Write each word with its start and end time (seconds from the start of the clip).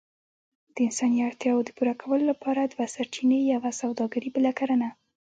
د 0.73 0.75
انساني 0.87 1.19
اړتياوو 1.27 1.65
د 1.67 1.69
پوره 1.77 1.93
کولو 2.01 2.23
لپاره 2.31 2.61
دوه 2.71 2.85
سرچينې، 2.95 3.39
يوه 3.53 3.69
سووداګري 3.81 4.29
بله 4.35 4.51
کرنه. 4.59 4.89